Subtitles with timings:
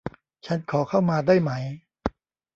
[0.45, 1.51] ฉันขอเข้ามาได้ไหม